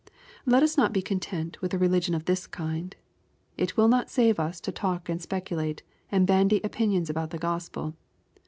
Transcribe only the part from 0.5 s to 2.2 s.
us not be content with a religion